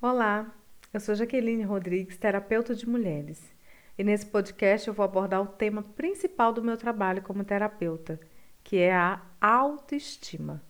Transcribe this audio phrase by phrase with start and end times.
[0.00, 0.54] Olá,
[0.94, 3.52] eu sou Jaqueline Rodrigues, terapeuta de mulheres,
[3.98, 8.20] e nesse podcast eu vou abordar o tema principal do meu trabalho como terapeuta,
[8.62, 10.62] que é a autoestima.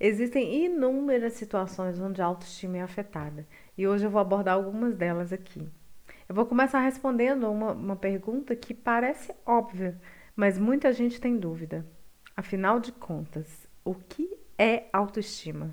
[0.00, 3.46] Existem inúmeras situações onde a autoestima é afetada,
[3.76, 5.68] e hoje eu vou abordar algumas delas aqui.
[6.28, 9.96] Eu vou começar respondendo uma, uma pergunta que parece óbvia,
[10.34, 11.86] mas muita gente tem dúvida.
[12.36, 15.72] Afinal de contas, o que é autoestima?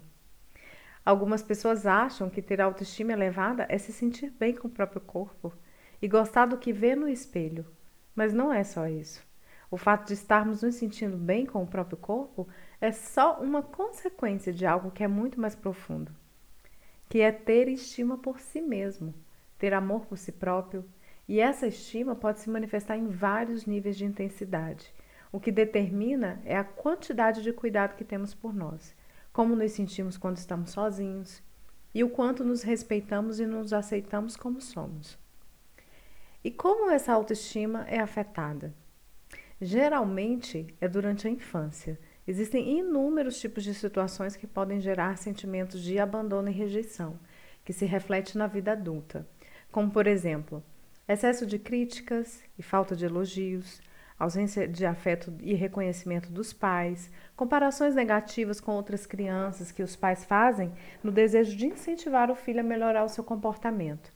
[1.05, 5.53] Algumas pessoas acham que ter autoestima elevada é se sentir bem com o próprio corpo
[6.01, 7.63] e gostar do que vê no espelho,
[8.15, 9.23] mas não é só isso.
[9.69, 12.47] O fato de estarmos nos sentindo bem com o próprio corpo
[12.81, 16.11] é só uma consequência de algo que é muito mais profundo,
[17.07, 19.13] que é ter estima por si mesmo,
[19.59, 20.83] ter amor por si próprio,
[21.27, 24.91] e essa estima pode se manifestar em vários níveis de intensidade.
[25.31, 28.95] O que determina é a quantidade de cuidado que temos por nós
[29.35, 31.43] como nos sentimos quando estamos sozinhos
[31.93, 35.19] e o quanto nos respeitamos e nos aceitamos como somos.
[36.41, 38.73] E como essa autoestima é afetada?
[39.59, 41.99] Geralmente é durante a infância.
[42.25, 47.19] Existem inúmeros tipos de situações que podem gerar sentimentos de abandono e rejeição,
[47.65, 49.27] que se reflete na vida adulta,
[49.69, 50.63] como por exemplo,
[51.09, 53.81] excesso de críticas e falta de elogios,
[54.17, 60.23] ausência de afeto e reconhecimento dos pais, comparações negativas com outras crianças que os pais
[60.23, 60.71] fazem
[61.03, 64.11] no desejo de incentivar o filho a melhorar o seu comportamento.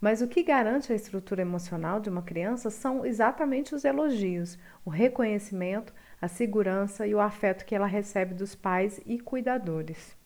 [0.00, 4.90] Mas o que garante a estrutura emocional de uma criança são exatamente os elogios, o
[4.90, 10.23] reconhecimento, a segurança e o afeto que ela recebe dos pais e cuidadores.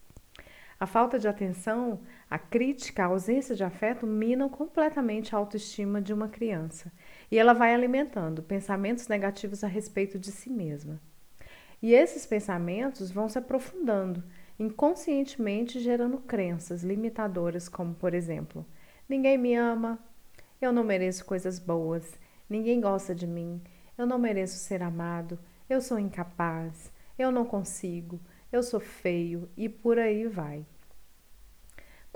[0.80, 6.12] A falta de atenção, a crítica, a ausência de afeto minam completamente a autoestima de
[6.14, 6.92] uma criança
[7.32, 11.00] e ela vai alimentando pensamentos negativos a respeito de si mesma.
[11.82, 14.22] E esses pensamentos vão se aprofundando,
[14.56, 18.64] inconscientemente gerando crenças limitadoras, como por exemplo:
[19.08, 19.98] ninguém me ama,
[20.60, 22.16] eu não mereço coisas boas,
[22.48, 23.60] ninguém gosta de mim,
[23.96, 28.20] eu não mereço ser amado, eu sou incapaz, eu não consigo,
[28.50, 30.64] eu sou feio e por aí vai.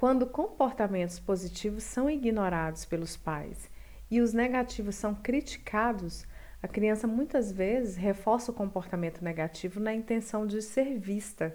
[0.02, 3.70] Quando comportamentos positivos são ignorados pelos pais
[4.10, 6.26] e os negativos são criticados,
[6.60, 11.54] a criança muitas vezes reforça o comportamento negativo na intenção de ser vista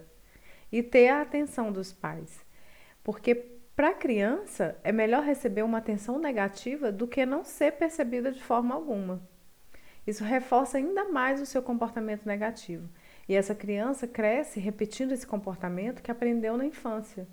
[0.72, 2.40] e ter a atenção dos pais.
[3.04, 3.36] Porque
[3.76, 8.42] para a criança é melhor receber uma atenção negativa do que não ser percebida de
[8.42, 9.22] forma alguma.
[10.08, 12.88] Isso reforça ainda mais o seu comportamento negativo
[13.28, 17.28] e essa criança cresce repetindo esse comportamento que aprendeu na infância,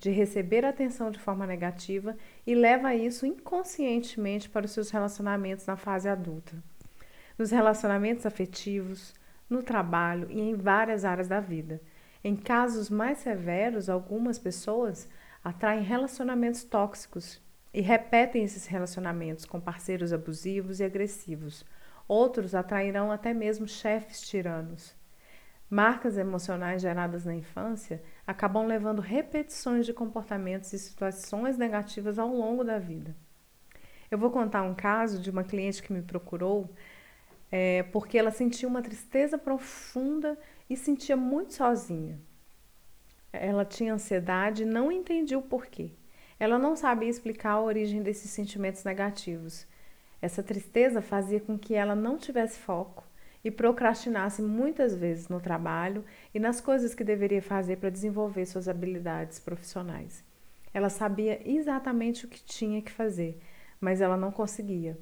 [0.00, 2.16] de receber atenção de forma negativa
[2.46, 6.56] e leva isso inconscientemente para os seus relacionamentos na fase adulta.
[7.38, 9.14] Nos relacionamentos afetivos,
[9.48, 11.82] no trabalho e em várias áreas da vida.
[12.24, 15.06] Em casos mais severos, algumas pessoas
[15.44, 17.40] atraem relacionamentos tóxicos
[17.72, 21.64] e repetem esses relacionamentos com parceiros abusivos e agressivos.
[22.08, 24.94] Outros atrairão até mesmo chefes tiranos.
[25.70, 32.64] Marcas emocionais geradas na infância acabam levando repetições de comportamentos e situações negativas ao longo
[32.64, 33.14] da vida.
[34.10, 36.68] Eu vou contar um caso de uma cliente que me procurou
[37.52, 40.36] é, porque ela sentia uma tristeza profunda
[40.68, 42.18] e sentia muito sozinha.
[43.32, 45.92] Ela tinha ansiedade e não entendia o porquê.
[46.40, 49.68] Ela não sabia explicar a origem desses sentimentos negativos.
[50.20, 53.08] Essa tristeza fazia com que ela não tivesse foco
[53.42, 58.68] e procrastinasse muitas vezes no trabalho e nas coisas que deveria fazer para desenvolver suas
[58.68, 60.22] habilidades profissionais.
[60.72, 63.40] Ela sabia exatamente o que tinha que fazer,
[63.80, 64.98] mas ela não conseguia.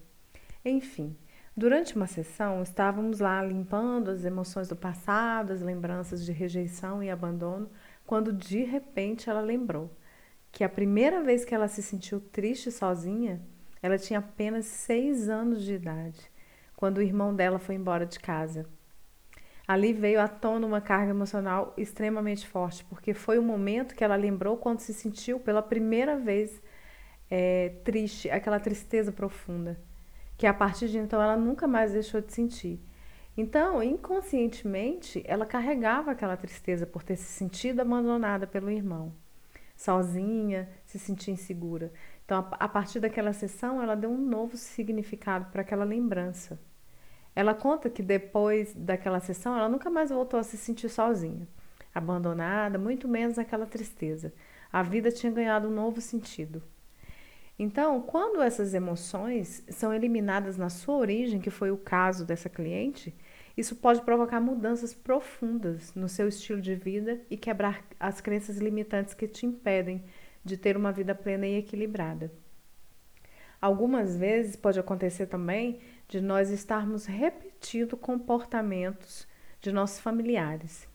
[0.65, 1.17] Enfim,
[1.57, 7.11] durante uma sessão estávamos lá limpando as emoções do passado, as lembranças de rejeição e
[7.11, 7.69] abandono,
[8.07, 9.91] quando de repente ela lembrou
[10.51, 13.43] que a primeira vez que ela se sentiu triste sozinha,
[13.83, 16.31] ela tinha apenas seis anos de idade
[16.79, 18.65] quando o irmão dela foi embora de casa.
[19.67, 24.15] Ali veio à tona uma carga emocional extremamente forte, porque foi o momento que ela
[24.15, 26.63] lembrou quando se sentiu pela primeira vez
[27.29, 29.77] é, triste, aquela tristeza profunda,
[30.37, 32.81] que a partir de então ela nunca mais deixou de sentir.
[33.37, 39.13] Então, inconscientemente, ela carregava aquela tristeza por ter se sentido abandonada pelo irmão,
[39.75, 41.93] sozinha, se sentia insegura.
[42.25, 46.68] Então, a partir daquela sessão, ela deu um novo significado para aquela lembrança.
[47.39, 51.47] Ela conta que depois daquela sessão ela nunca mais voltou a se sentir sozinha,
[51.95, 54.35] abandonada, muito menos aquela tristeza.
[54.73, 56.61] A vida tinha ganhado um novo sentido.
[57.57, 63.15] Então, quando essas emoções são eliminadas na sua origem, que foi o caso dessa cliente,
[63.57, 69.15] isso pode provocar mudanças profundas no seu estilo de vida e quebrar as crenças limitantes
[69.15, 70.03] que te impedem
[70.45, 72.33] de ter uma vida plena e equilibrada.
[73.61, 79.29] Algumas vezes pode acontecer também de nós estarmos repetindo comportamentos
[79.61, 80.89] de nossos familiares.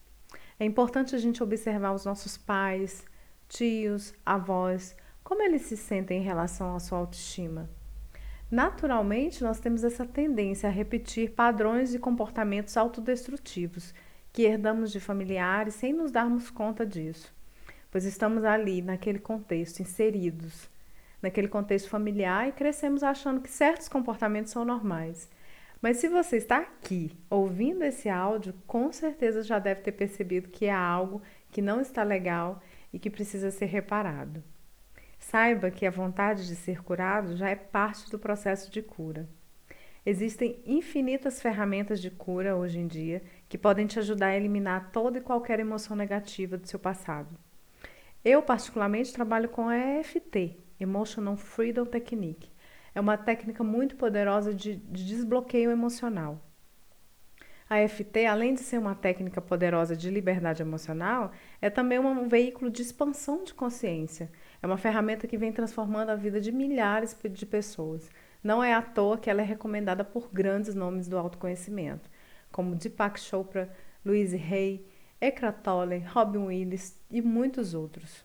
[0.58, 3.04] É importante a gente observar os nossos pais,
[3.48, 7.70] tios, avós, como eles se sentem em relação à sua autoestima.
[8.50, 13.94] Naturalmente, nós temos essa tendência a repetir padrões de comportamentos autodestrutivos
[14.32, 17.32] que herdamos de familiares sem nos darmos conta disso,
[17.90, 20.68] pois estamos ali, naquele contexto, inseridos
[21.24, 25.28] naquele contexto familiar e crescemos achando que certos comportamentos são normais.
[25.80, 30.68] Mas se você está aqui ouvindo esse áudio, com certeza já deve ter percebido que
[30.68, 32.62] há algo que não está legal
[32.92, 34.42] e que precisa ser reparado.
[35.18, 39.28] Saiba que a vontade de ser curado já é parte do processo de cura.
[40.06, 45.18] Existem infinitas ferramentas de cura hoje em dia que podem te ajudar a eliminar toda
[45.18, 47.38] e qualquer emoção negativa do seu passado.
[48.24, 52.50] Eu, particularmente, trabalho com a EFT, Emotional Freedom Technique.
[52.94, 56.40] É uma técnica muito poderosa de, de desbloqueio emocional.
[57.68, 62.70] A EFT, além de ser uma técnica poderosa de liberdade emocional, é também um veículo
[62.70, 64.30] de expansão de consciência.
[64.62, 68.10] É uma ferramenta que vem transformando a vida de milhares de pessoas.
[68.42, 72.10] Não é à toa que ela é recomendada por grandes nomes do autoconhecimento,
[72.52, 73.74] como Deepak Chopra,
[74.04, 74.86] Louise Hay,
[75.18, 78.24] Eckhart Tolle, Robin Williams e muitos outros.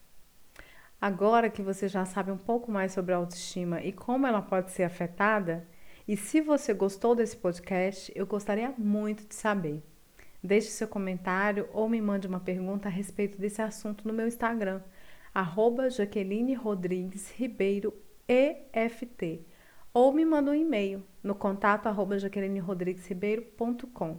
[1.01, 4.71] Agora que você já sabe um pouco mais sobre a autoestima e como ela pode
[4.71, 5.65] ser afetada,
[6.05, 9.81] e se você gostou desse podcast, eu gostaria muito de saber.
[10.43, 14.81] Deixe seu comentário ou me mande uma pergunta a respeito desse assunto no meu Instagram,
[15.33, 17.93] arroba Jaqueline Rodrigues Ribeiro
[18.27, 19.45] EFT,
[19.93, 24.17] ou me manda um e-mail no contato arroba jaquelinerodriguesribeiro.com.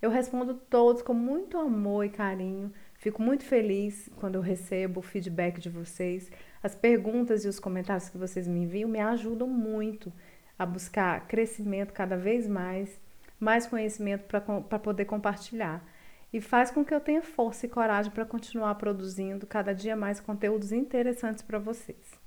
[0.00, 2.72] Eu respondo todos com muito amor e carinho
[3.06, 6.28] Fico muito feliz quando eu recebo o feedback de vocês.
[6.60, 10.12] As perguntas e os comentários que vocês me enviam me ajudam muito
[10.58, 13.00] a buscar crescimento cada vez mais,
[13.38, 15.88] mais conhecimento para poder compartilhar.
[16.32, 20.18] E faz com que eu tenha força e coragem para continuar produzindo cada dia mais
[20.18, 22.18] conteúdos interessantes para vocês.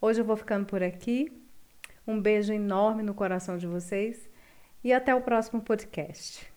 [0.00, 1.42] Hoje eu vou ficando por aqui.
[2.06, 4.30] Um beijo enorme no coração de vocês
[4.84, 6.54] e até o próximo podcast.